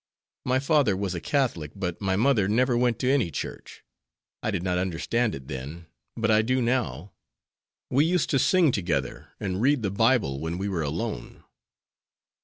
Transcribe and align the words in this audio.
My 0.45 0.57
father 0.57 0.97
was 0.97 1.13
a 1.13 1.21
Catholic, 1.21 1.73
but 1.75 2.01
my 2.01 2.15
mother 2.15 2.47
never 2.47 2.75
went 2.75 2.97
to 2.97 3.11
any 3.11 3.29
church. 3.29 3.83
I 4.41 4.49
did 4.49 4.63
not 4.63 4.79
understand 4.79 5.35
it 5.35 5.47
then, 5.47 5.85
but 6.17 6.31
I 6.31 6.41
do 6.41 6.59
now. 6.59 7.11
We 7.91 8.03
used 8.05 8.31
to 8.31 8.39
sing 8.39 8.71
together, 8.71 9.27
and 9.39 9.61
read 9.61 9.83
the 9.83 9.91
Bible 9.91 10.39
when 10.39 10.57
we 10.57 10.67
were 10.67 10.81
alone." 10.81 11.43